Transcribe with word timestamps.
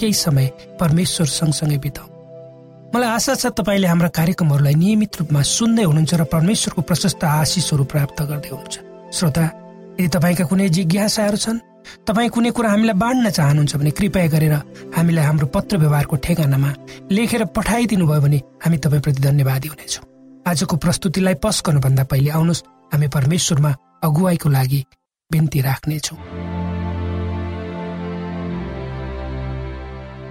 केही 0.00 0.14
समय 0.16 0.46
परमेश्वर 0.80 1.26
सँगसँगै 1.38 1.78
बिताउ 1.84 2.06
मलाई 2.94 3.10
आशा 3.16 3.34
छ 3.38 3.46
तपाईँले 3.54 3.86
हाम्रा 3.86 4.08
कार्यक्रमहरूलाई 4.18 4.74
नियमित 4.74 5.16
रूपमा 5.20 5.42
सुन्दै 5.46 5.84
हुनुहुन्छ 5.86 6.12
र 6.14 6.24
परमेश्वरको 6.26 6.82
प्रशस्त 6.82 7.24
आशिषहरू 7.24 7.84
प्राप्त 7.92 8.18
गर्दै 8.30 8.50
हुनुहुन्छ। 8.50 8.76
श्रोता 9.14 9.44
यदि 10.00 10.08
तपाईँका 10.14 10.44
कुनै 10.50 10.68
जिज्ञासाहरू 10.76 11.38
छन् 11.44 11.58
तपाईँ 12.06 12.30
कुनै 12.34 12.50
कुरा 12.50 12.70
हामीलाई 12.70 12.96
बाँड्न 13.02 13.30
चाहनुहुन्छ 13.30 13.76
भने 13.76 13.90
कृपया 13.98 14.26
गरेर 14.34 14.54
हामीलाई 14.96 15.24
हाम्रो 15.24 15.46
पत्र 15.54 15.76
व्यवहारको 15.82 16.16
ठेगानामा 16.26 16.70
लेखेर 17.14 17.44
पठाइदिनु 17.56 18.06
भयो 18.10 18.20
भने 18.20 18.38
हामी 18.62 18.76
तपाईँप्रति 18.84 19.20
धन्यवादी 19.22 19.68
हुनेछौँ। 19.68 20.04
आजको 20.50 20.76
प्रस्तुतिलाई 20.76 21.34
पस 21.44 21.62
गर्नुभन्दा 21.66 22.04
पहिले 22.10 22.30
आउनुहोस् 22.30 22.64
हामी 22.92 23.08
परमेश्वरमा 23.16 23.70
अगुवाईको 24.02 24.48
लागि 24.48 24.80
बिन्ती 25.30 25.60
राख्नेछौँ। 25.60 26.18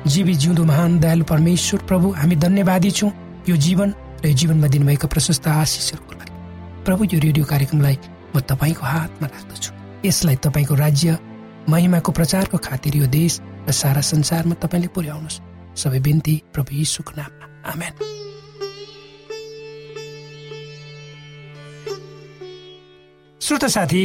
जीवी 0.10 0.34
जिउँदो 0.34 0.64
महान 0.66 1.00
दयालु 1.00 1.24
परमेश्वर 1.24 1.80
प्रभु 1.86 2.12
हामी 2.12 2.36
धन्यवादी 2.36 2.92
छौँ। 2.92 3.12
यो 3.50 3.56
जीवन 3.56 3.94
र 4.26 4.28
यो 4.28 4.34
जीवनमा 4.34 4.68
दिनुभएका 4.68 5.08
प्रशस्त 5.08 5.48
आशिषहरूको 5.48 6.14
लागि। 6.14 6.34
प्रभु 6.86 7.04
यो 7.14 7.20
रेडियो 7.20 7.46
कार्यक्रमलाई 7.46 7.98
म 8.36 8.40
तपाईँको 8.40 8.86
हातमा 8.86 9.28
राख्दछु। 9.28 9.72
यसलाई 10.08 10.36
तपाईँको 10.36 10.76
राज्य 10.76 11.18
महिमाको 11.70 12.12
प्रचारको 12.12 12.58
खातिर 12.58 12.96
यो 12.98 13.08
देश 13.08 13.40
र 13.70 13.72
सारा 13.72 14.02
संसारमा 14.02 14.56
तपाईँले 14.58 14.88
पुर्याउनुहोस्। 14.88 15.42
सबै 15.78 16.00
बिन्ती 16.00 16.36
प्रभु 16.54 16.76
यीशुको 16.76 17.14
नाममा। 17.14 17.46
आमेन। 17.70 17.94
श्रोता 23.42 23.68
साथी 23.68 24.04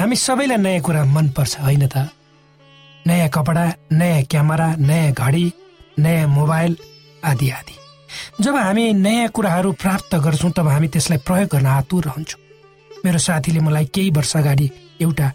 हामी 0.00 0.16
सबैलाई 0.16 0.56
नयाँ 0.56 0.80
कुरा 0.80 1.04
मनपर्छ 1.04 1.60
होइन 1.60 1.86
त? 1.86 2.08
नयाँ 3.06 3.28
कपडा 3.28 3.64
नयाँ 3.92 4.22
क्यामेरा 4.30 4.68
नयाँ 4.78 5.12
घडी 5.12 5.52
नयाँ 5.98 6.28
मोबाइल 6.28 6.76
आदि 7.24 7.50
आदि। 7.50 7.74
जब 8.40 8.56
हामी 8.56 8.92
नयाँ 8.94 9.28
कुराहरू 9.28 9.72
प्राप्त 9.72 10.14
गर्छौँ 10.24 10.50
तब 10.56 10.68
हामी 10.68 10.88
त्यसलाई 10.88 11.18
प्रयोग 11.26 11.48
गर्न 11.52 11.66
आतुर 11.66 12.04
रहन्छौँ। 12.04 12.40
मेरो 13.04 13.18
साथीले 13.18 13.60
मलाई 13.60 13.84
केही 13.94 14.10
वर्ष 14.10 14.36
अगाडि 14.36 14.70
एउटा 15.00 15.32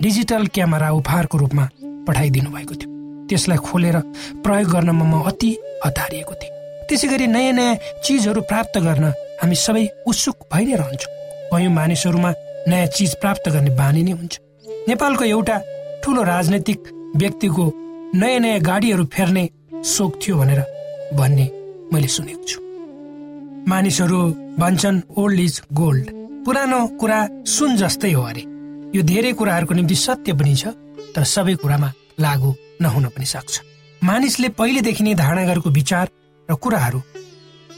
डिजिटल 0.00 0.46
क्यामेरा 0.54 0.88
उपहारको 0.90 1.38
रूपमा 1.38 1.68
पठाइदिनु 2.06 2.50
भएको 2.50 2.74
थियो। 2.74 2.88
त्यसलाई 3.28 3.58
खोलेर 3.58 3.96
प्रयोग 4.44 4.70
गर्नमा 4.72 5.04
म 5.04 5.22
अति 5.28 5.50
हतारिएको 5.84 6.34
थिएँ। 6.40 6.52
त्यसै 6.88 7.08
गरी 7.08 7.26
नयाँ 7.26 7.52
नयाँ 7.52 7.74
चिजहरू 8.04 8.40
प्राप्त 8.50 8.78
गर्न 8.78 9.04
हामी 9.42 9.56
सबै 9.56 9.84
उत्सुक 10.06 10.48
भइ 10.52 10.64
नै 10.64 10.74
रहन्छौँ। 10.80 11.12
कयौँ 11.52 11.72
मानिसहरूमा 11.72 12.30
नयाँ 12.68 12.86
चिज 12.96 13.14
प्राप्त 13.20 13.48
गर्ने 13.52 13.70
बानी 13.76 14.02
नै 14.02 14.12
हुन्छ। 14.12 14.34
नेपालको 14.88 15.24
एउटा 15.24 15.56
ठुलो 16.04 16.22
राजनैतिक 16.22 16.88
व्यक्तिको 17.16 17.64
नयाँ 18.14 18.40
नयाँ 18.40 18.60
गाडीहरू 18.60 19.04
फेर्ने 19.08 19.44
सोख 19.90 20.16
थियो 20.22 20.36
भनेर 20.36 20.60
भन्ने 21.16 21.46
मैले 21.92 22.08
सुनेको 22.14 22.44
छु। 22.44 22.58
मानिसहरू 23.70 24.18
भन्छन् 24.60 25.00
ओल्ड 25.16 25.40
इज 25.40 25.60
गोल्ड 25.72 26.10
पुरानो 26.44 26.80
कुरा 27.00 27.20
सुन 27.48 27.76
जस्तै 27.76 28.12
हो 28.12 28.22
अरे। 28.22 28.42
यो 28.94 29.02
धेरै 29.02 29.32
कुराहरूको 29.32 29.74
निम्ति 29.74 29.96
सत्य 29.96 30.32
पनि 30.36 30.54
छ 30.54 30.76
तर 31.14 31.24
सबै 31.24 31.54
कुरामा 31.64 31.88
लागू 32.20 32.50
नहुन 32.82 33.08
पनि 33.16 33.26
सक्छ। 33.26 33.54
मानिसले 34.02 34.48
पहिलेदेखि 34.60 35.04
नै 35.04 35.14
धारणा 35.14 35.44
गरेको 35.48 35.70
विचार 35.70 36.06
र 36.48 36.54
कुराहरू 36.60 37.00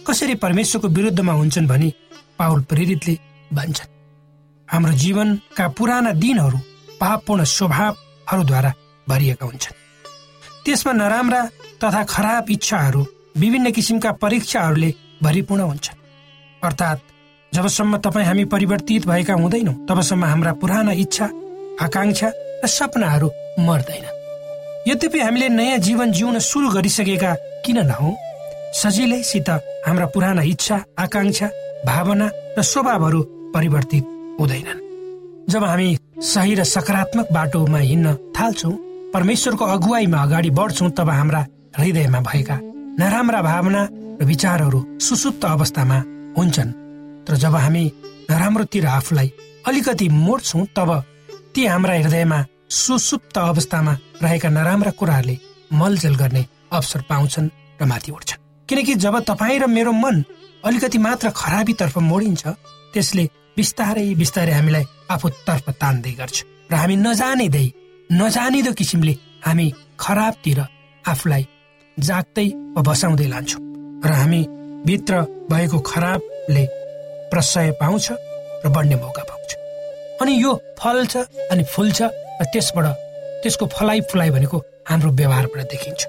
कसरी 0.06 0.34
परमेश्वरको 0.42 0.88
विरुद्धमा 0.98 1.32
हुन्छन् 1.32 1.70
भनी 1.70 1.92
पाउल 2.38 2.60
प्रेरितले 2.70 3.14
भन्छन्। 3.50 3.92
हाम्रो 4.68 4.92
जीवनका 5.04 5.68
पुराना 5.78 6.12
दिनहरू 6.18 6.58
पापपूर्ण 7.00 7.44
स्वभावहरूद्वारा 8.26 8.72
भरिएका 9.08 9.46
हुन्छन्। 9.46 9.74
त्यसमा 10.64 10.92
नराम्रा 10.92 11.42
तथा 11.78 12.02
खराब 12.04 12.50
इच्छाहरू 12.50 13.00
विभिन्न 13.38 13.70
किसिमका 13.70 14.12
परीक्षाहरूले 14.12 14.90
भरिपूर्ण 15.22 15.62
हुन्छन्। 15.62 15.98
अर्थात् 16.62 17.00
जबसम्म 17.52 17.96
तपाईँ 17.98 18.26
हामी 18.26 18.44
परिवर्तित 18.44 19.06
भएका 19.06 19.34
हुँदैनौँ 19.34 19.74
तबसम्म 19.86 20.24
हाम्रा 20.24 20.52
पुराना 20.52 20.92
इच्छा 20.92 21.26
आकाङ्क्षा 21.82 22.28
र 22.64 22.66
सपनाहरू 22.66 23.28
मर्दैन 23.60 24.06
यद्यपि 24.88 25.20
हामीले 25.20 25.48
नयाँ 25.48 25.78
जीवन 25.78 26.12
जिउन 26.12 26.38
सुरु 26.38 26.68
गरिसकेका 26.70 27.32
किन 27.64 27.78
नहौ? 27.86 28.10
सजिलैसित 28.74 29.48
हाम्रा 29.86 30.06
पुराना 30.14 30.42
इच्छा 30.42 30.76
आकाङ्क्षा 30.98 31.46
भावना 31.86 32.26
र 32.58 32.62
स्वभावहरू 32.62 33.20
परिवर्तित 33.54 34.04
हुँदैनन्। 34.40 34.80
जब 35.50 35.64
हामी 35.64 35.88
सही 36.16 36.54
र 36.54 36.64
सकारात्मक 36.64 37.28
बाटोमा 37.32 37.78
हिँड्न 37.78 38.14
थाल्छौँ। 38.32 38.72
परमेश्वरको 39.12 39.64
अगुवाईमा 39.64 40.22
अगाडि 40.22 40.50
बढ्छौँ 40.50 40.90
तब 40.96 41.08
हाम्रा 41.10 41.40
हृदयमा 41.76 42.20
भएका 42.20 42.56
नराम्रा 43.00 43.40
भावना 43.42 43.82
र 44.20 44.24
विचारहरू 44.24 44.80
सुसुप्त 44.98 45.44
अवस्थामा 45.44 45.98
हुन्छन्। 46.38 46.72
तर 47.26 47.36
जब 47.36 47.54
हामी 47.54 47.84
नराम्रोतिर 48.30 48.86
आफूलाई 48.88 49.32
अलिकति 49.68 50.08
मोड्छौँ 50.08 50.66
तब 50.72 50.90
ती 51.54 51.66
हाम्रा 51.66 51.94
हृदयमा 51.94 52.44
सुसुप्त 52.72 53.38
अवस्थामा 53.38 53.96
रहेका 54.22 54.48
नराम्रा 54.48 54.90
कुराहरूले 54.96 55.38
मलजल 55.72 56.14
गर्ने 56.16 56.46
अवसर 56.72 57.00
पाउँछन् 57.10 57.52
र 57.80 57.84
माथि 57.84 58.12
उठ्छन्। 58.12 58.40
किनकि 58.68 58.94
जब 59.04 59.18
तपाईँ 59.20 59.58
र 59.60 59.66
मेरो 59.68 59.92
मन 59.92 60.24
अलिकति 60.64 60.98
मात्र 60.98 61.30
खराबीतर्फ 61.36 61.98
मोडिन्छ 62.00 62.46
त्यसले 62.94 63.28
बिस्तारै 63.56 64.06
बिस्तारै 64.20 64.52
हामीलाई 64.58 64.84
आफूतर्फ 65.14 65.66
तान्दै 65.82 66.12
गर्छ 66.20 66.36
र 66.70 66.74
हामी 66.80 66.96
नजानिँदै 67.06 67.66
नजानिदो 68.20 68.72
किसिमले 68.78 69.14
हामी 69.46 69.66
खराबतिर 70.02 70.58
आफूलाई 71.04 71.44
जाग्दै 71.96 72.46
वा 72.74 72.80
बसाउँदै 72.88 73.28
लान्छौँ 73.32 73.62
र 74.08 74.10
हामी 74.20 74.40
भित्र 74.88 75.14
भएको 75.50 75.78
खराबले 75.90 76.64
प्रशय 77.32 77.68
पाउँछ 77.80 78.06
र 78.64 78.66
बढ्ने 78.76 78.96
मौका 79.04 79.22
पाउँछ। 79.30 79.50
अनि 80.22 80.32
यो 80.44 80.52
फल्छ 80.80 81.12
अनि 81.52 81.62
फुल्छ 81.74 81.98
र 82.40 82.44
त्यसबाट 82.52 82.86
त्यसको 83.42 83.64
फलाइ 83.76 84.00
फुलाइ 84.10 84.30
भनेको 84.36 84.58
हाम्रो 84.88 85.10
व्यवहारबाट 85.18 85.62
देखिन्छ। 85.72 86.02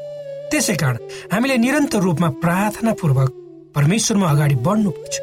त्यसै 0.51 0.75
कारण 0.81 0.97
हामीले 1.31 1.55
निरन्तर 1.63 1.99
रूपमा 2.07 2.29
प्रार्थनापूर्वक 2.43 3.29
परमेश्वरमा 3.75 4.27
अगाडि 4.33 4.55
बढ्नुपर्छ। 4.67 5.15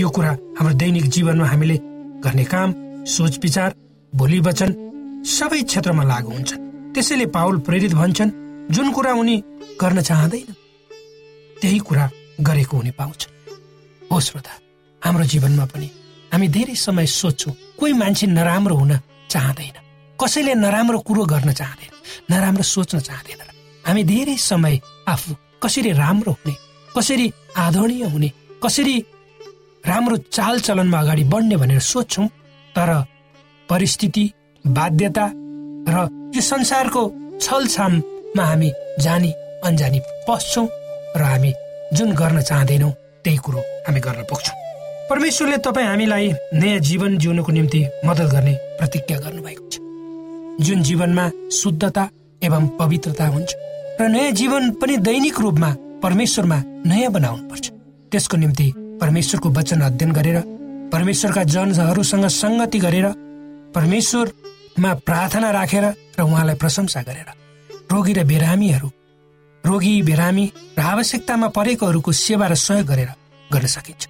यो 0.00 0.08
कुरा 0.08 0.30
हाम्रो 0.56 0.74
दैनिक 0.74 1.04
जीवनमा 1.04 1.46
हामीले 1.46 1.76
गर्ने 2.24 2.44
काम 2.44 2.70
सोच 3.04 3.38
विचार 3.42 3.74
भोलि 4.12 4.38
वचन 4.40 4.70
सबै 5.26 5.62
क्षेत्रमा 5.62 6.04
लागू 6.04 6.30
हुन्छन्। 6.32 6.92
त्यसैले 6.92 7.26
पाउल 7.26 7.58
प्रेरित 7.58 7.92
भन्छन् 7.94 8.30
जुन 8.72 8.90
कुरा 8.92 9.12
उनी 9.12 9.36
गर्न 9.80 10.00
चाहँदैन 10.00 10.52
त्यही 11.60 11.78
कुरा 11.78 12.10
गरेको 12.40 12.76
हुने 12.76 12.90
पाउँछ 12.90 13.28
हो 14.12 14.20
श्रोता 14.20 14.52
हाम्रो 15.02 15.24
जीवनमा 15.24 15.66
पनि 15.66 15.88
हामी 16.32 16.48
धेरै 16.48 16.74
समय 16.74 17.06
सोध्छौँ 17.06 17.54
कोही 17.78 17.92
मान्छे 17.92 18.26
नराम्रो 18.26 18.74
हुन 18.76 18.92
चाहँदैन। 19.30 19.76
कसैले 20.18 20.54
नराम्रो 20.54 20.98
कुरो 20.98 21.24
गर्न 21.24 21.52
चाहँदैन 21.52 21.92
नराम्रो 22.30 22.62
सोच्न 22.62 22.98
चाहँदैन। 22.98 23.40
हामी 23.86 24.02
धेरै 24.04 24.36
समय 24.36 24.80
आफू 25.08 25.34
कसरी 25.62 25.92
राम्रो 25.92 26.32
हुने 26.32 26.54
कसरी 26.96 27.32
आदरणीय 27.56 28.04
हुने 28.04 28.32
कसरी 28.64 28.94
राम्रो 29.86 30.16
चालचलनमा 30.16 30.98
अगाडि 31.00 31.24
बढ्ने 31.24 31.56
भनेर 31.56 31.80
सोध्छौँ 31.82 32.26
तर 32.74 32.90
परिस्थिति 33.68 34.24
बाध्यता 34.64 35.26
र 35.88 36.08
यो 36.34 36.40
संसारको 36.40 37.02
छलछाममा 37.40 38.44
हामी 38.46 38.70
जानी 39.00 39.30
अन्जानी 39.66 40.00
पस्छौँ 40.28 40.66
र 41.16 41.22
हामी 41.22 41.52
जुन 41.96 42.12
गर्न 42.14 42.40
चाहँदैनौँ 42.40 42.90
त्यही 43.24 43.36
कुरो 43.44 43.60
हामी 43.86 44.00
गर्न 44.00 44.22
पुग्छौँ। 44.30 44.56
परमेश्वरले 45.10 45.56
तपाईँ 45.66 45.86
हामीलाई 45.86 46.30
नयाँ 46.54 46.78
जीवन 46.88 47.18
जिउनको 47.18 47.52
निम्ति 47.52 47.80
मद्दत 48.06 48.30
गर्ने 48.32 48.54
प्रतिज्ञा 48.78 49.18
गर्नुभएको 49.18 49.68
छ। 49.68 49.74
जुन 50.66 50.82
जीवनमा 50.82 51.30
शुद्धता 51.52 52.08
एवं 52.42 52.68
पवित्रता 52.78 53.26
हुन्छ 53.34 53.50
र 54.00 54.08
नयाँ 54.08 54.30
जीवन 54.40 54.70
पनि 54.80 54.96
दैनिक 55.08 55.40
रूपमा 55.40 55.74
परमेश्वरमा 56.02 56.62
नयाँ 56.86 57.12
बनाउनु 57.12 57.48
पर्छ 57.50 57.70
त्यसको 58.12 58.36
निम्ति 58.36 58.72
परमेश्वरको 59.02 59.48
वचन 59.50 59.80
अध्ययन 59.82 60.12
गरेर 60.12 60.38
परमेश्वरका 60.92 61.42
जनहरूसँग 61.54 62.26
सङ्गति 62.32 62.78
गरेर 62.78 63.06
परमेश्वरमा 63.74 64.90
प्रार्थना 65.02 65.50
राखेर 65.50 65.84
र 66.18 66.22
उहाँलाई 66.22 66.56
प्रशंसा 66.62 67.02
गरेर। 67.02 67.28
रोगी 67.90 68.12
र 68.12 68.24
बिरामीहरू 68.24 68.88
रोगी 69.64 69.92
बिरामी 70.02 70.44
र 70.78 70.80
आवश्यकतामा 70.80 71.48
परेकोहरूको 71.58 72.12
सेवा 72.14 72.46
र 72.46 72.54
सहयोग 72.56 72.86
गरेर 72.86 73.10
गर्न 73.50 73.66
सकिन्छ। 73.66 74.02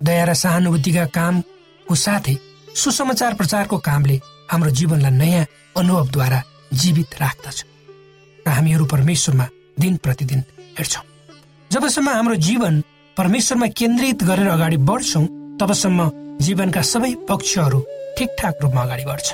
दया 0.00 0.24
र 0.24 0.34
सहानुभूतिका 0.34 1.04
कामको 1.14 1.94
साथै 1.94 2.36
सुसमाचार 2.74 3.34
प्रचारको 3.34 3.76
कामले 3.78 4.16
हाम्रो 4.50 4.70
जीवनलाई 4.70 5.14
नयाँ 5.14 5.46
अनुभवद्वारा 5.76 6.40
जीवित 6.72 7.10
राख्दछ। 7.22 7.58
र 8.46 8.48
हामीहरू 8.50 8.84
परमेश्वरमा 8.84 9.46
दिन 9.78 9.96
प्रतिदिन 10.02 10.40
हेर्छौँ 10.78 11.04
जबसम्म 11.70 12.08
हाम्रो 12.08 12.36
जीवन 12.48 12.74
परमेश्वरमा 13.18 13.66
केन्द्रित 13.78 14.22
गरेर 14.22 14.48
अगाडि 14.48 14.76
बढ्छौँ 14.88 15.24
तबसम्म 15.60 16.00
जीवनका 16.46 16.82
सबै 16.86 17.12
पक्षहरू 17.28 17.78
ठिकठाक 18.18 18.54
रूपमा 18.62 18.82
अगाडि 18.82 19.04
बढ्छ। 19.10 19.28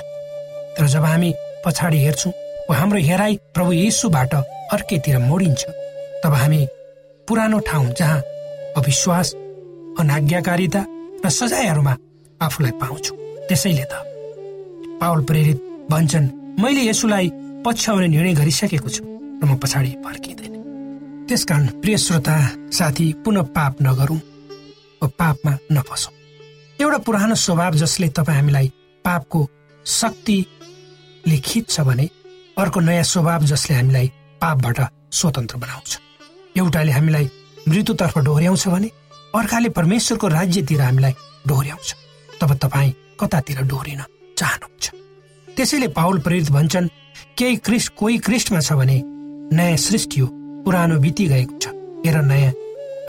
तर 0.77 0.85
जब 0.93 1.03
हामी 1.05 1.29
पछाडि 1.65 1.97
हेर्छौँ 2.05 2.33
वा 2.69 2.75
हाम्रो 2.77 2.99
हेराइ 3.09 3.33
प्रभु 3.53 3.71
येसुबाट 3.71 4.33
अर्कैतिर 4.73 5.17
मोडिन्छ 5.29 5.63
तब 6.23 6.33
हामी 6.33 6.61
पुरानो 7.27 7.59
ठाउँ 7.69 7.93
जहाँ 7.99 8.19
अविश्वास 8.81 9.27
अनाज्ञाकारिता 10.01 10.81
र 11.25 11.29
सजायहरूमा 11.29 11.93
आफूलाई 12.41 12.73
पाउँछौँ। 12.81 13.17
त्यसैले 13.47 13.85
त 13.85 13.93
पावल 15.01 15.21
प्रेरित 15.29 15.59
भन्छन् 15.91 16.33
मैले 16.61 16.89
यसुलाई 16.89 17.27
पछ्याउने 17.65 18.07
निर्णय 18.07 18.33
गरिसकेको 18.33 18.89
छु 18.89 19.03
र 19.05 19.45
म 19.45 19.61
पछाडि 19.61 19.91
फर्किँदैन 20.05 20.44
त्यसकारण 21.27 21.65
प्रिय 21.81 21.97
श्रोता 21.97 22.35
साथी 22.69 23.05
पुनः 23.25 23.41
पाप 23.55 23.81
नगरौँ 23.81 24.17
पापमा 25.19 25.51
नफसौँ। 25.71 26.13
एउटा 26.81 26.97
पुरानो 27.05 27.35
स्वभाव 27.35 27.73
जसले 27.75 28.09
तपाईँ 28.09 28.37
हामीलाई 28.37 28.67
पापको 29.05 29.39
शक्तिले 29.85 31.37
खिच्छ 31.37 31.79
भने 31.81 32.09
अर्को 32.57 32.79
नयाँ 32.79 33.03
स्वभाव 33.03 33.45
जसले 33.45 33.75
हामीलाई 33.75 34.07
पापबाट 34.41 34.79
स्वतन्त्र 35.11 35.57
बनाउँछ। 35.57 35.99
एउटाले 36.57 36.91
हामीलाई 36.91 37.29
मृत्युतर्फ 37.69 38.17
डोर्याउँछ 38.17 38.67
भने 38.67 38.91
अर्काले 39.35 39.69
परमेश्वरको 39.69 40.27
राज्यतिर 40.27 40.81
हामीलाई 40.81 41.13
डोर्याउँछ। 41.47 41.95
तब 42.41 42.53
तपाईँ 42.53 42.93
कतातिर 43.19 43.61
डोरिन 43.65 44.01
चाहनुहुन्छ? 44.37 44.85
त्यसैले 45.47 45.87
पाउल 45.89 46.19
प्रेरित 46.21 46.51
भन्छन् 46.51 46.93
केही 47.37 47.55
क्रिस्ट 47.65 47.93
कोही 47.97 48.17
क्रिस्टमा 48.21 48.59
छ 48.59 48.73
भने 48.73 49.01
नयाँ 49.57 49.77
सृष्टि 49.89 50.19
हो। 50.19 50.44
पुरानो 50.65 50.99
बिति 50.99 51.25
गएको 51.27 51.57
छ 51.59 51.67
हेर 52.05 52.21
नयाँ 52.21 52.53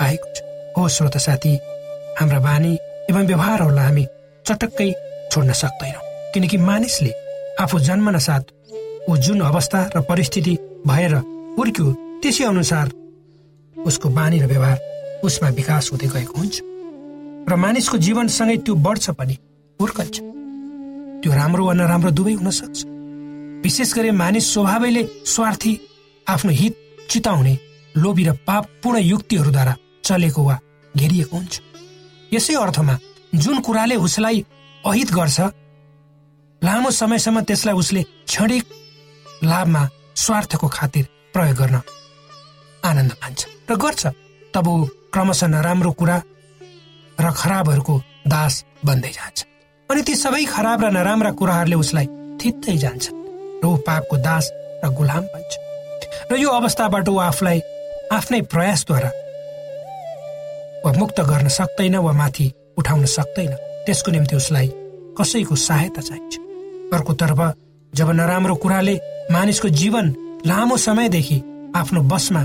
आएको 0.00 0.28
छ। 0.34 0.42
हो 0.76 0.88
श्रोत 0.88 1.16
साथी 1.16 1.54
हाम्रा 2.18 2.40
बानी 2.40 2.72
एवं 3.10 3.26
व्यवहारहरूलाई 3.26 3.84
हामी 3.84 4.04
चटक्कै 4.46 4.90
छोड्न 5.32 5.52
सक्दैनौँ 5.52 6.02
किनकि 6.34 6.56
मानिसले 6.60 7.12
आफू 7.60 7.78
जन्मन 7.88 8.18
साथ 8.18 8.44
ऊ 9.08 9.16
जुन 9.24 9.40
अवस्था 9.40 9.80
र 9.96 10.00
परिस्थिति 10.08 10.54
भएर 10.86 11.14
हुर्क्यो 11.58 11.92
त्यसै 12.22 12.44
अनुसार 12.44 12.86
उसको 13.76 14.08
बानी 14.10 14.38
र 14.40 14.46
व्यवहार 14.46 14.78
उसमा 15.24 15.48
विकास 15.50 15.90
हुँदै 15.92 16.08
गएको 16.14 16.38
हुन्छ। 16.38 16.56
र 17.48 17.56
मानिसको 17.56 17.96
जीवनसँगै 17.98 18.56
त्यो 18.56 18.74
बढ्छ 18.86 19.10
पनि 19.18 19.36
हुर्कन्छ। 19.80 20.16
त्यो 21.22 21.32
राम्रो 21.32 21.66
वा 21.66 21.72
नराम्रो 21.72 22.10
दुवै 22.10 22.32
हुन 22.32 22.50
सक्छ। 22.50 22.84
विशेष 23.64 23.94
गरी 23.94 24.10
मानिस 24.10 24.52
स्वभावैले 24.52 25.02
स्वार्थी 25.26 25.72
आफ्नो 26.26 26.52
हित 26.52 26.74
चिताउने 27.10 27.54
लोभी 27.94 28.24
र 28.24 28.32
पापपूर्ण 28.46 28.98
युक्तिहरूद्वारा 29.02 29.74
चलेको 30.04 30.42
वा 30.44 30.58
घेरिएको 30.94 31.36
हुन्छ। 31.36 31.54
यसै 32.32 32.54
अर्थमा 32.54 32.94
जुन 33.34 33.60
कुराले 33.60 33.96
उसलाई 34.06 34.44
अहित 34.84 35.10
गर्छ 35.12 35.40
लामो 36.62 36.90
समयसम्म 36.90 37.40
त्यसलाई 37.48 37.74
उसले 37.74 38.02
क्षणिक 38.02 38.64
लाभमा 39.44 39.82
स्वार्थको 40.16 40.68
खातिर 40.68 41.04
प्रयोग 41.32 41.56
गर्न 41.56 41.76
आनन्द 42.82 43.12
मान्छ 43.22 43.40
र 43.70 43.76
गर्छ 43.76 44.06
तब 44.54 44.68
ऊ 44.68 44.84
क्रमशः 45.12 45.46
नराम्रो 45.46 45.92
कुरा 45.92 46.16
र 47.18 47.26
खराबहरूको 47.32 47.94
दास 48.28 48.54
बन्दै 48.84 49.12
जान्छ। 49.18 49.38
अनि 49.90 50.02
ती 50.02 50.14
सबै 50.16 50.44
खराब 50.44 50.84
र 50.84 50.86
नराम्रा 50.96 51.30
कुराहरूले 51.38 51.76
उसलाई 51.76 52.06
थित्दै 52.40 52.76
जान्छ 52.84 53.04
र 53.62 53.64
ऊ 53.64 53.76
पापको 53.86 54.16
दास 54.28 54.44
र 54.84 54.88
गुलाम 54.98 55.24
बन्छ। 55.32 55.52
र 56.30 56.36
यो 56.36 56.50
अवस्थाबाट 56.50 57.08
ऊ 57.08 57.16
आफूलाई 57.22 57.60
आफ्नै 58.12 58.40
प्रयासद्वारा 58.52 59.10
वा 60.84 60.90
मुक्त 60.98 61.20
गर्न 61.30 61.48
सक्दैन 61.48 61.96
वा 61.96 62.12
माथि 62.12 62.46
उठाउन 62.78 63.04
सक्दैन। 63.06 63.52
त्यसको 63.86 64.10
निम्ति 64.10 64.36
उसलाई 64.36 64.68
कसैको 65.18 65.54
सहायता 65.54 66.00
चाहिन्छ। 66.02 66.34
अर्कोतर्फ 66.94 67.40
जब 67.92 68.08
नराम्रो 68.10 68.54
कुराले 68.62 68.94
मानिसको 69.30 69.68
जीवन 69.80 70.06
लामो 70.46 70.76
समयदेखि 70.76 71.38
आफ्नो 71.76 72.00
बसमा 72.10 72.42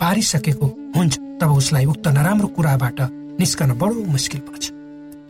पारिसकेको 0.00 0.66
हुन्छ 0.96 1.14
तब 1.40 1.50
उसलाई 1.50 1.84
उक्त 1.92 2.06
नराम्रो 2.08 2.48
कुराबाट 2.56 2.98
निस्कन 3.40 3.70
बडो 3.80 4.04
मुस्किल 4.14 4.40
पर्छ। 4.46 4.64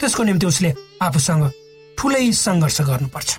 त्यसको 0.00 0.22
निम्ति 0.22 0.46
उसले 0.46 0.70
आफूसँग 1.02 1.44
ठुलै 1.98 2.24
सङ्घर्ष 2.44 2.80
गर्नुपर्छ। 2.88 3.30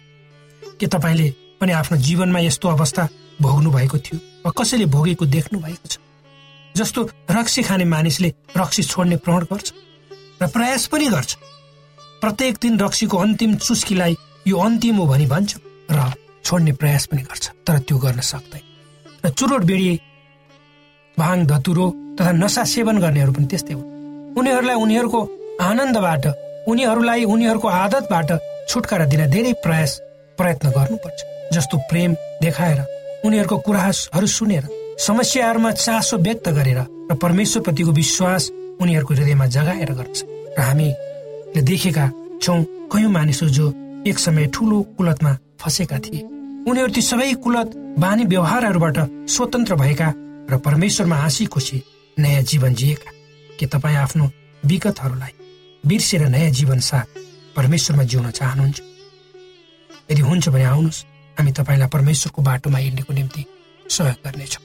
के 0.80 0.88
तपाईँले 0.88 1.28
पनि 1.62 1.72
आफ्नो 1.72 1.98
जीवनमा 1.98 2.40
यस्तो 2.40 2.70
अवस्था 2.70 3.08
भोग्नु 3.42 3.72
भएको 3.72 3.98
थियो 3.98 4.18
वा 4.46 4.52
कसैले 4.58 4.86
भोगेको 4.86 5.26
देख्नु 5.26 5.60
भएको 5.60 5.88
छ? 5.88 5.98
जस्तो 6.76 7.10
रक्सी 7.32 7.62
खाने 7.64 7.86
मानिसले 7.86 8.34
रक्सी 8.58 8.84
छोड्ने 8.84 9.18
प्रण 9.18 9.46
गर्छ 9.52 9.74
र 10.42 10.48
प्रयास 10.48 10.88
पनि 10.88 11.08
गर्छ। 11.10 11.36
प्रत्येक 12.22 12.58
दिन 12.62 12.80
रक्सीको 12.80 13.18
अन्तिम 13.18 13.56
चुस्कीलाई 13.56 14.16
यो 14.48 14.58
अन्तिम 14.58 14.96
हो 14.98 15.06
भनी 15.08 15.26
भन्छ 15.26 15.58
र 15.92 16.14
छोड्ने 16.44 16.72
प्रयास 16.82 17.06
पनि 17.06 17.22
गर्छ 17.22 17.46
तर 17.68 17.80
त्यो 17.80 17.98
गर्न 17.98 18.20
सक्दैन। 18.22 18.64
र 19.26 19.30
चुरोट 19.30 19.64
बेडी 19.64 20.00
भाङ 21.18 21.46
धतुरो 21.46 21.86
तथा 22.20 22.32
नसा 22.32 22.64
सेवन 22.64 22.98
गर्नेहरू 23.00 23.32
पनि 23.34 23.46
त्यस्तै 23.46 23.74
हुन्। 23.74 24.38
उनीहरूलाई 24.38 24.76
उनीहरूको 24.76 25.20
आनन्दबाट 25.62 26.26
उनीहरूलाई 26.70 27.24
उनीहरूको 27.24 27.68
आदतबाट 27.68 28.30
छुटकारा 28.70 29.06
दिन 29.06 29.22
धेरै 29.32 29.54
प्रयास 29.64 29.92
प्रयत्न 30.38 30.70
गर्नुपर्छ 30.70 31.20
जस्तो 31.54 31.78
प्रेम 31.90 32.14
देखाएर 32.42 32.80
उनीहरूको 33.26 33.58
कुराहरू 33.58 34.28
सुनेर 34.28 34.64
समस्याहरूमा 35.00 35.72
चासो 35.72 36.18
व्यक्त 36.18 36.50
गरेर 36.50 36.80
र 37.12 37.16
परमेश्वरप्रतिको 37.16 37.92
विश्वास 37.92 38.44
उनीहरूको 38.82 39.14
हृदयमा 39.14 39.46
जगाएर 39.48 39.92
गर्छ। 39.94 40.18
र 40.58 40.62
हामीले 40.62 41.62
देखेका 41.62 42.06
छौँ 42.42 42.64
कयौँ 42.92 43.12
मानिसहरू 43.12 43.52
जो 43.52 43.66
एक 44.08 44.18
समय 44.20 44.46
ठुलो 44.54 44.82
कुलतमा 44.98 45.32
फँसेका 45.60 45.98
थिए। 46.00 46.22
उनीहरू 46.70 46.92
ती 46.94 47.02
सबै 47.02 47.34
कुलत 47.44 47.70
बानी 48.00 48.24
व्यवहारहरूबाट 48.26 48.98
स्वतन्त्र 49.30 49.76
भएका 49.76 50.10
र 50.52 50.58
परमेश्वरमा 50.58 51.16
हाँसी 51.16 51.46
खुसी 51.46 51.78
नयाँ 52.18 52.42
जीवन 52.42 52.74
जिएका। 52.74 53.12
के 53.60 53.66
तपाईँ 53.66 53.98
आफ्नो 53.98 54.26
विगतहरूलाई 54.64 55.34
बिर्सेर 55.84 56.28
नयाँ 56.28 56.52
जीवन 56.52 56.80
साथ 56.80 57.08
परमेश्वरमा 57.56 58.04
जिउन 58.04 58.30
चाहनुहुन्छ? 58.32 58.82
यदि 60.12 60.22
हुन्छ 60.22 60.50
भने 60.50 60.64
आउनुहोस्। 60.64 61.06
हामी 61.38 61.52
तपाईँलाई 61.52 61.88
परमेश्वरको 61.94 62.42
बाटोमा 62.42 62.78
हिँड्नेको 62.78 63.14
निम्ति 63.14 63.42
सहयोग 63.90 64.20
गर्नेछौँ। 64.26 64.64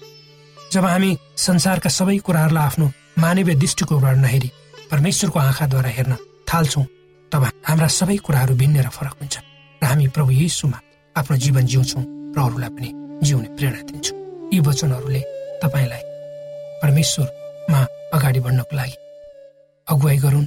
जब 0.72 0.84
हामी 0.84 1.10
संसारका 1.36 1.90
सबै 1.90 2.16
कुराहरूलाई 2.26 2.64
आफ्नो 2.64 2.86
मानवीय 3.18 3.54
दृष्टिकोणबाट 3.62 4.16
नहेरी 4.16 4.50
परमेश्वरको 4.90 5.38
आँखाद्वारा 5.38 5.90
हेर्न 5.96 6.14
थाल्छौँ 6.48 6.84
तब 7.32 7.44
हाम्रा 7.68 7.88
सबै 7.98 8.16
कुराहरू 8.24 8.54
भिन्न 8.56 8.76
र 8.80 8.88
फरक 8.88 9.16
हुन्छ 9.20 9.36
र 9.82 9.84
हामी 9.84 10.06
प्रभु 10.16 10.30
यीशुमा 10.32 10.78
आफ्नो 11.16 11.36
जीवन 11.44 11.64
जिउँछौँ 11.72 12.04
र 12.36 12.38
अरूलाई 12.40 12.70
पनि 12.72 12.88
जिउने 13.20 13.48
प्रेरणा 13.56 13.80
दिन्छौँ। 13.88 14.16
यी 14.52 14.58
वचनहरूले 14.64 15.22
तपाईँलाई 15.62 16.02
परमेश्वरमा 16.82 17.80
अगाडि 18.16 18.40
बढ्नको 18.40 18.76
लागि 18.76 18.96
अगुवाई 19.88 20.18
गरून्। 20.24 20.46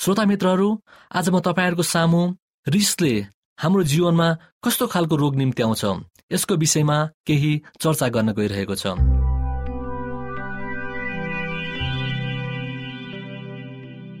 श्रोता 0.00 0.24
मित्रहरू 0.24 0.68
आज 1.12 1.28
म 1.28 1.40
तपाईँहरूको 1.40 1.82
सामु 1.82 2.20
रिसले 2.66 3.26
हाम्रो 3.60 3.82
जीवनमा 3.84 4.28
कस्तो 4.64 4.86
खालको 4.86 5.16
रोग 5.16 5.34
निम्ति 5.36 5.62
आउँछ 5.62 5.84
यसको 6.32 6.54
विषयमा 6.56 6.96
केही 7.26 7.50
चर्चा 7.80 8.08
गर्न 8.08 8.32
गइरहेको 8.32 8.74
छ। 8.74 8.96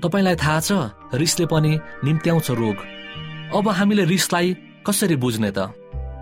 तपाईँलाई 0.04 0.36
थाहा 0.36 0.60
छ 0.60 0.70
रिसले 1.16 1.46
पनि 1.46 1.72
निम्त्याउँछ 2.04 2.50
रोग। 2.50 2.76
अब 3.56 3.68
हामीले 3.68 4.04
रिसलाई 4.04 4.56
कसरी 4.86 5.16
बुझ्ने 5.16 5.50
त? 5.56 5.72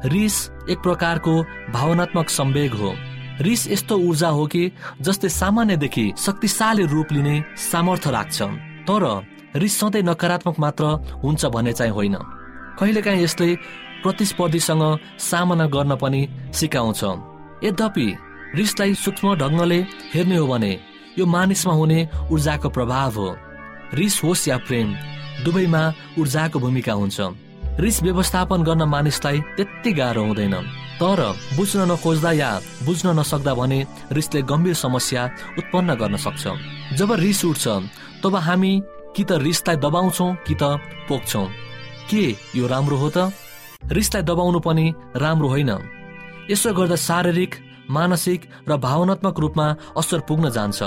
रिस 0.06 0.36
एक 0.70 0.78
प्रकारको 0.78 1.34
भावनात्मक 1.74 2.28
सम्वेग 2.28 2.72
हो। 2.74 2.92
रिस 3.42 3.66
यस्तो 3.68 3.98
ऊर्जा 3.98 4.28
हो 4.28 4.46
कि 4.46 4.62
जसले 5.02 5.28
सामान्यदेखि 5.28 6.06
शक्तिशाली 6.18 6.86
रूप 6.86 7.12
लिने 7.12 7.36
सामर्थ्य 7.58 8.10
राख्छ। 8.10 8.42
तर 8.86 9.04
रिस 9.56 9.78
सधैँ 9.80 10.02
नकारात्मक 10.02 10.58
मात्र 10.60 10.84
हुन्छ 11.22 11.44
भन्ने 11.46 11.72
चाहिँ 11.72 11.92
होइन। 11.92 12.16
कहिलेकाहीँ 12.78 13.22
यसले 13.22 13.54
प्रतिस्पर्धीसँग 14.02 14.98
सामना 15.20 15.66
गर्न 15.66 15.96
पनि 15.96 16.20
सिकाउँछ। 16.54 17.02
यद्यपि 17.64 18.06
रिसलाई 18.54 18.94
सूक्ष्म 18.94 19.34
ढङ्गले 19.36 19.80
हेर्ने 20.14 20.36
हो 20.36 20.46
भने 20.46 20.72
यो 21.18 21.26
मानिसमा 21.26 21.72
हुने 21.74 22.08
ऊर्जाको 22.30 22.68
प्रभाव 22.68 23.12
हो। 23.12 23.36
रिस 23.94 24.22
होस् 24.24 24.48
या 24.48 24.56
प्रेम 24.66 24.94
दुवैमा 25.44 25.82
ऊर्जाको 26.18 26.58
भूमिका 26.58 26.92
हुन्छ। 26.92 27.20
रिस 27.80 28.02
व्यवस्थापन 28.02 28.62
गर्न 28.62 28.82
मानिसलाई 28.84 29.40
त्यति 29.56 29.92
गाह्रो 29.92 30.24
हुँदैन। 30.24 30.54
तर 31.00 31.20
बुझ्न 31.56 31.90
नखोज्दा 31.90 32.32
या 32.32 32.50
बुझ्न 32.84 33.18
नसक्दा 33.18 33.54
भने 33.54 33.78
रिसले 34.12 34.42
गम्भीर 34.42 34.74
समस्या 34.74 35.24
उत्पन्न 35.58 35.94
गर्न 35.94 36.16
सक्छ। 36.16 36.44
जब 36.98 37.12
रिस 37.12 37.44
उठ्छ 37.44 37.66
तब 38.22 38.34
हामी 38.36 38.72
कि 39.16 39.24
त 39.24 39.32
रिसलाई 39.32 39.76
दबाउँछौ 39.76 40.26
कि 40.46 40.54
त 40.54 40.62
पोख्छौ। 41.08 41.44
के 42.10 42.24
यो 42.58 42.66
राम्रो 42.66 42.96
हो 42.96 43.08
त? 43.10 43.18
रिसलाई 43.92 44.22
दबाउनु 44.22 44.60
पनि 44.60 44.86
राम्रो 45.16 45.48
होइन। 45.48 45.70
यसो 46.50 46.72
गर्दा 46.72 46.96
शारीरिक 46.96 47.52
मानसिक 47.90 48.40
र 48.68 48.76
भावनात्मक 48.76 49.40
रूपमा 49.40 49.66
असर 49.96 50.20
पुग्न 50.28 50.50
जान्छ। 50.50 50.80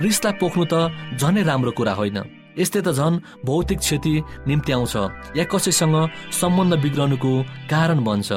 रिसलाई 0.00 0.32
पोख्नु 0.40 0.64
त 0.72 0.74
झनै 1.20 1.42
राम्रो 1.42 1.72
कुरा 1.72 1.94
होइन। 1.94 2.18
यसले 2.58 2.80
त 2.82 2.88
झन् 2.92 3.20
भौतिक 3.44 3.78
क्षति 3.78 4.14
निम्ति 4.48 4.72
आउँछ 4.72 4.94
या 5.36 5.44
कसैसँग 5.44 5.96
सम्बन्ध 6.32 6.74
बिग्रनुको 6.82 7.32
कारण 7.70 8.04
बन्छ। 8.04 8.30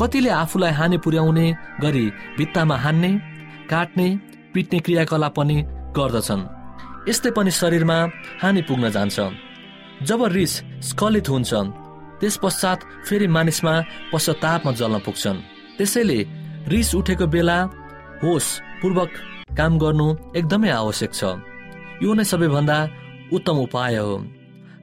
कतिले 0.00 0.30
आफूलाई 0.30 0.72
हानि 0.72 0.98
पुर्याउने 0.98 1.46
गरी 1.80 2.06
भित्तामा 2.36 2.76
हान्ने 2.76 3.10
काट्ने 3.70 4.08
पिट्ने 4.54 4.78
क्रियाकलाप 4.78 5.34
पनि 5.34 5.56
गर्दछन्। 5.96 6.42
यस्तै 7.08 7.30
पनि 7.36 7.50
शरीरमा 7.50 7.98
हानि 8.42 8.62
पुग्न 8.68 8.90
जान्छ। 8.90 9.16
जब 10.08 10.20
रिस 10.36 10.52
स्खलित 10.88 11.28
हुन्छ 11.28 11.52
त्यस 12.20 12.36
पश्चात 12.42 12.78
फेरि 13.06 13.26
मानिसमा 13.26 13.74
पश्चातापमा 14.12 14.72
जल्न 14.80 14.98
पुग्छन्। 15.06 15.38
त्यसैले 15.76 16.18
रिस 16.72 16.94
उठेको 16.94 17.26
बेला 17.26 17.58
होस 18.22 18.46
पूर्वक 18.80 19.10
काम 19.58 19.72
गर्नु 19.78 20.06
एकदमै 20.38 20.70
आवश्यक 20.70 21.12
छ। 21.12 21.22
यो 22.02 22.10
नै 22.14 22.24
सबैभन्दा 22.24 22.78
उत्तम 23.32 23.56
उपाय 23.66 23.96
हो। 23.96 24.16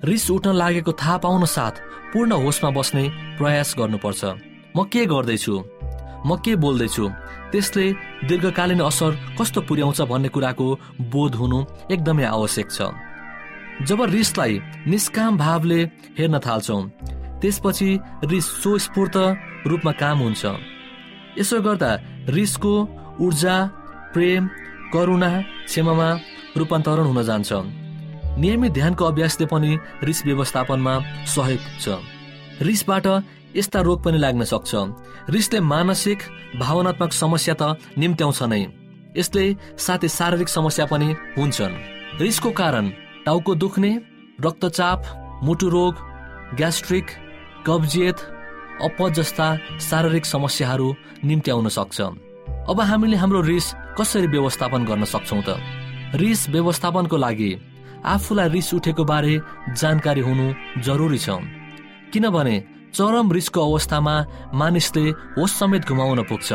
रिस 0.09 0.23
उठ्न 0.31 0.49
लागेको 0.61 0.91
थाहा 1.01 1.17
पाउन 1.23 1.45
साथ 1.45 1.75
पूर्ण 2.13 2.31
होसमा 2.43 2.69
बस्ने 2.77 3.03
प्रयास 3.37 3.69
गर्नुपर्छ। 3.79 4.21
म 4.75 4.77
के 4.91 5.05
गर्दैछु? 5.05 5.55
म 6.25 6.35
के 6.43 6.55
बोल्दैछु? 6.55 7.05
त्यसले 7.51 7.85
दीर्घकालीन 8.27 8.81
असर 8.81 9.11
कस्तो 9.39 9.61
पुर्याउँछ 9.67 10.01
भन्ने 10.11 10.29
कुराको 10.29 10.67
बोध 11.11 11.35
हुनु 11.35 11.59
एकदमै 11.91 12.23
आवश्यक 12.25 12.67
छ। 12.71 12.79
जब 13.87 14.01
रिसलाई 14.13 14.53
निष्काम 14.87 15.37
भावले 15.37 15.79
हेर्न 16.17 16.39
थाल्छौँ 16.39 16.81
त्यसपछि 17.41 17.89
रिस 18.31 18.45
स्वस्फूर्त 18.61 19.15
रूपमा 19.67 19.91
काम 19.97 20.17
हुन्छ। 20.19 20.43
यसो 21.39 21.61
गर्दा 21.65 21.91
रिसको 22.29 22.73
ऊर्जा 23.19 23.55
प्रेम 24.13 24.47
करुणा 24.93 25.31
क्षमामा 25.65 26.09
रूपान्तरण 26.57 27.05
हुन 27.09 27.21
जान्छ। 27.23 27.51
नियमित 28.37 28.71
ध्यानको 28.71 29.03
अभ्यासले 29.05 29.45
पनि 29.51 29.71
रिस 30.03 30.19
व्यवस्थापनमा 30.25 30.93
सहयोग 31.25 31.61
छ 31.81 31.85
रिसबाट 32.61 33.07
यस्ता 33.55 33.79
रोग 33.81 34.03
पनि 34.03 34.17
लाग्न 34.17 34.43
सक्छ। 34.43 34.71
रिसले 35.29 35.59
मानसिक 35.59 36.19
भावनात्मक 36.59 37.11
समस्या 37.13 37.53
त 37.53 37.63
निम्त्याउँछ 37.97 38.39
नै। 38.43 38.63
यसले 39.17 39.43
साथै 39.77 40.07
शारीरिक 40.07 40.49
समस्या 40.49 40.85
पनि 40.85 41.07
हुन्छन्। 41.37 41.73
रिसको 42.19 42.49
कारण 42.51 42.85
टाउको 43.25 43.55
दुख्ने 43.55 43.91
रक्तचाप 44.41 44.99
मुटु 45.43 45.67
रोग 45.69 45.93
ग्यास्ट्रिक 46.57 47.05
कब्जियत 47.67 48.17
अपच 48.81 49.11
जस्ता 49.11 49.47
शारीरिक 49.79 50.25
समस्याहरू 50.25 50.87
निम्त्याउन 51.23 51.67
सक्छ। 51.67 52.01
अब 52.69 52.79
हामीले 52.81 53.17
हाम्रो 53.17 53.41
रिस 53.41 53.65
कसरी 53.99 54.27
व्यवस्थापन 54.27 54.85
गर्न 54.85 55.03
सक्छौँ 55.03 55.43
त? 55.43 55.59
रिस 56.15 56.49
व्यवस्थापनको 56.49 57.17
लागि 57.17 57.51
आफूलाई 58.05 58.49
रिस 58.49 58.73
उठेको 58.73 59.03
बारे 59.05 59.33
जानकारी 59.77 60.21
हुनु 60.21 60.45
जरुरी 60.81 61.17
छ। 61.17 61.29
किनभने 62.13 62.55
चरम 62.93 63.31
रिसको 63.31 63.59
अवस्थामा 63.61 64.15
मानिसले 64.53 65.05
होस 65.35 65.51
समेत 65.59 65.87
घुमाउन 65.87 66.23
पुग्छ। 66.29 66.49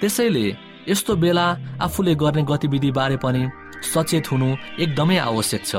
त्यसैले 0.00 0.46
यस्तो 0.88 1.16
बेला 1.16 1.46
आफूले 1.82 2.14
गर्ने 2.14 2.42
गतिविधि 2.50 2.90
बारे 2.90 3.16
पनि 3.24 3.42
सचेत 3.84 4.30
हुनु 4.30 4.48
एकदमै 4.78 5.16
आवश्यक 5.20 5.62
छ 5.66 5.72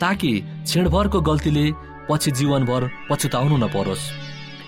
ताकि 0.00 0.32
छिणभरको 0.66 1.20
गल्तीले 1.20 1.66
पछि 2.08 2.30
जीवनभर 2.38 2.82
पछुताउनु 3.10 3.56
नपरोस्। 3.56 4.04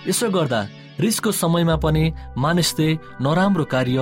यसो 0.07 0.29
गर्दा 0.29 0.61
रिसको 0.99 1.31
समयमा 1.31 1.75
पनि 1.83 2.03
मानिसले 2.37 2.87
नराम्रो 3.21 3.65
कार्य 3.73 3.99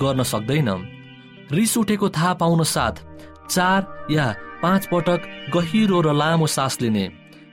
गर्न 0.00 0.22
सक्दैन। 0.22 0.68
रिस 1.52 1.76
उठेको 1.78 2.08
थाहा 2.08 2.32
पाउन 2.40 2.62
साथ 2.66 2.94
चार 3.48 3.80
या 4.10 4.26
पाँच 4.62 4.82
पटक 4.92 5.20
गहिरो 5.54 6.00
र 6.00 6.12
लामो 6.12 6.46
सास 6.46 6.80
लिने 6.82 7.06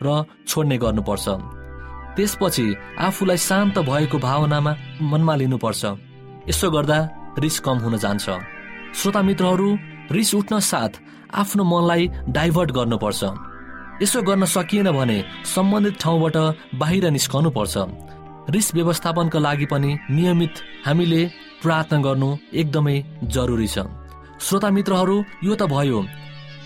र 0.04 0.24
छोड्ने 0.48 0.78
गर्नुपर्छ। 0.78 1.59
त्यसपछि 2.16 2.66
आफूलाई 3.00 3.38
शान्त 3.38 3.76
भएको 3.90 4.18
भावनामा 4.20 4.72
मनमा 5.02 5.36
लिनुपर्छ। 5.36 5.84
यसो 6.50 6.68
गर्दा 6.72 6.98
रिस 7.40 7.60
कम 7.66 7.78
हुन 7.84 7.98
जान्छ। 7.98 8.26
श्रोता 8.96 9.22
मित्रहरू 9.22 9.70
रिस 10.12 10.34
उठ्न 10.36 10.60
साथ 10.72 10.92
आफ्नो 11.34 11.64
मनलाई 11.64 12.08
डाइभर्ट 12.30 12.72
गर्नुपर्छ। 12.72 13.22
यसो 14.04 14.22
गर्न 14.22 14.46
सकिएन 14.46 14.92
भने 14.92 15.18
सम्बन्धित 15.46 15.96
ठाउँबाट 16.02 16.38
बाहिर 16.76 17.10
निस्कनु 17.12 17.50
पर्छ 17.52 17.76
रिस 18.50 18.74
व्यवस्थापनका 18.76 19.40
लागि 19.40 19.66
पनि 19.72 19.92
नियमित 20.10 20.54
हामीले 20.86 21.22
प्रार्थना 21.62 22.02
गर्नु 22.02 22.30
एकदमै 22.54 22.96
जरुरी 23.36 23.68
छ। 23.68 23.86
श्रोता 24.40 24.70
मित्रहरू 24.72 25.18
यो 25.44 25.56
त 25.56 25.64
भयो। 25.70 26.00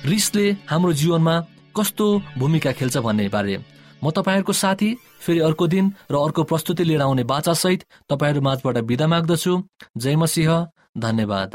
रिसले 0.06 0.46
हाम्रो 0.70 0.94
जीवनमा 0.94 1.36
कस्तो 1.76 2.08
भूमिका 2.38 2.72
खेल्छ 2.72 2.98
भन्ने 2.98 3.28
बारे 3.30 3.58
म 4.04 4.12
तपाईँहरूको 4.12 4.54
साथी 4.54 4.90
फेरि 5.26 5.40
अर्को 5.40 5.68
दिन 5.68 5.94
र 6.12 6.16
अर्को 6.16 6.44
प्रस्तुति 6.44 6.84
लिएर 6.84 7.02
आउने 7.02 7.24
बाचासहित 7.24 7.84
तपाईँहरू 8.10 8.42
माझबाट 8.42 8.78
बिदा 8.78 9.08
माग्दछु। 9.08 9.64
जय 9.98 10.16
मसिंह 10.16 10.68
धन्यवाद। 10.98 11.52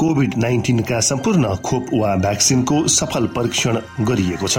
कोभिड 0.00 0.34
नाइन्टिनका 0.38 1.00
सम्पूर्ण 1.00 1.54
खोप 1.56 1.86
वा 1.94 2.16
भ्याक्सिनको 2.16 2.86
सफल 2.88 3.26
परीक्षण 3.26 3.80
गरिएको 4.00 4.48
छ। 4.48 4.58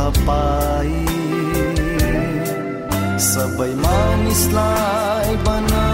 तपाईँ। 0.00 1.06
सबै 3.18 3.72
मानिसलाई 3.74 5.36
बना 5.36 5.89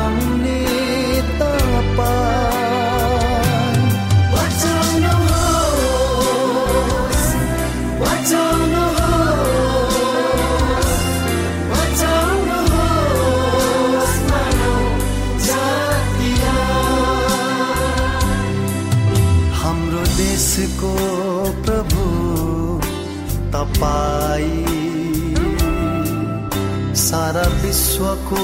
विश्वको 27.62 28.42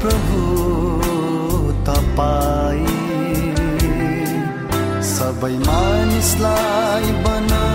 प्रभु 0.00 0.40
तपाईँ। 1.88 2.86
सबै 5.02 5.58
मानिसलाई 5.58 7.02
बनाउने 7.02 7.67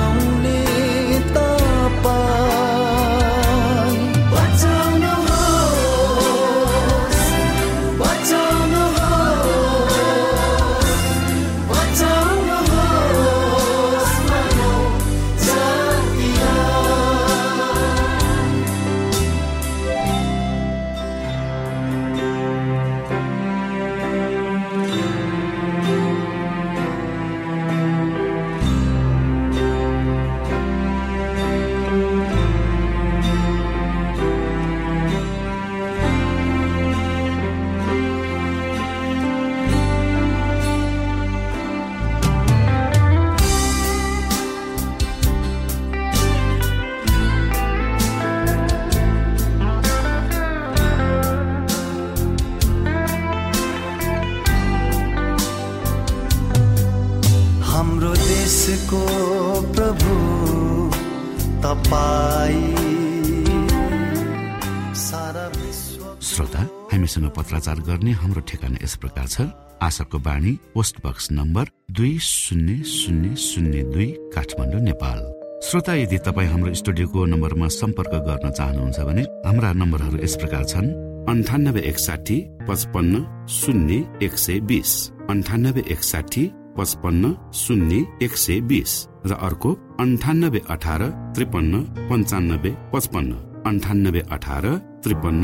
हामीसँग 66.33 67.29
पत्राचार 67.37 67.79
गर्ने 67.85 68.11
हाम्रो 68.11 68.41
ठेगाना 68.41 68.77
यस 68.83 68.95
प्रकार 68.97 69.27
छ। 69.27 69.41
आशाको 69.81 70.17
बाणी 70.17 70.51
पोस्ट 70.73 70.95
बक्स 71.05 71.31
नम्बर 71.31 71.65
दुई 71.91 72.17
शून्य 72.17 72.83
शून्य 72.83 73.35
शून्य 73.35 73.83
दुई 73.93 74.07
काठमाडौँ 74.33 74.81
नेपाल। 74.81 75.19
श्रोता 75.61 75.93
यदि 75.93 76.17
तपाईँ 76.17 76.49
हाम्रो 76.49 76.73
स्टुडियोको 76.73 77.25
नम्बरमा 77.25 77.67
सम्पर्क 77.69 78.13
गर्न 78.27 78.49
चाहनुहुन्छ 78.49 78.99
भने 78.99 79.21
हाम्रा 79.45 79.73
नम्बरहरू 79.73 80.17
यस 80.23 80.35
प्रकार 80.35 80.63
छन्। 80.65 80.87
अन्ठानब्बे 81.29 81.81
एकसाठी 81.81 82.37
पचपन्न 82.67 83.13
शून्य 83.49 84.25
एक 84.25 84.33
सय 84.37 84.59
बिस। 84.59 84.91
अन्ठानब्बे 85.29 85.83
एकसाठी 85.93 86.43
पचपन्न 86.77 87.23
शून्य 87.53 88.25
एक 88.25 88.33
सय 88.37 88.59
बिस। 88.69 88.91
र 89.29 89.33
अर्को 89.37 89.69
अन्ठानब्बे 89.99 90.61
अठार 90.69 91.01
त्रिपन्न 91.35 91.73
पन्चानब्बे 92.09 92.71
पचपन्न। 92.93 93.31
अन्ठानब्बे 93.69 94.21
अठार 94.31 94.65
त्रिपन्न 95.03 95.43